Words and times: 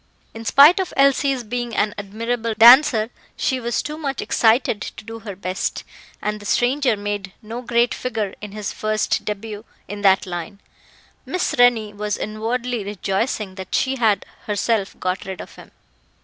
In 0.33 0.45
spite 0.45 0.79
of 0.79 0.95
Elsie's 0.97 1.43
being 1.43 1.75
an 1.75 1.93
admirable 1.95 2.55
dancer, 2.57 3.11
she 3.37 3.59
was 3.59 3.83
too 3.83 3.99
much 3.99 4.19
excited 4.19 4.81
to 4.81 5.05
do 5.05 5.19
her 5.19 5.35
best, 5.35 5.83
and 6.23 6.39
the 6.39 6.45
stranger 6.47 6.97
made 6.97 7.33
no 7.43 7.61
great 7.61 7.93
figure 7.93 8.33
in 8.41 8.51
his 8.51 8.73
first 8.73 9.23
debut 9.25 9.63
in 9.87 10.01
that 10.01 10.25
line. 10.25 10.59
Miss 11.23 11.53
Rennie 11.55 11.93
was 11.93 12.17
inwardly 12.17 12.83
rejoicing 12.83 13.53
that 13.61 13.75
she 13.75 13.97
had 13.97 14.25
herself 14.47 14.99
got 14.99 15.23
rid 15.25 15.39
of 15.39 15.53
him. 15.53 15.69